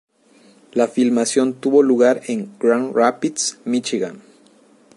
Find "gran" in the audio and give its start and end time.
2.59-2.91